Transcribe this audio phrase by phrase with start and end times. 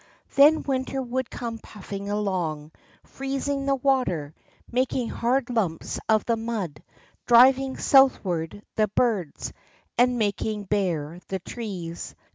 [0.33, 2.71] Then winter would come puffing along,
[3.03, 4.33] freezing the waterj
[4.71, 6.81] making hard lumps of the mud,
[7.27, 9.53] driving southward the birds,
[9.99, 12.15] and making bare the trees.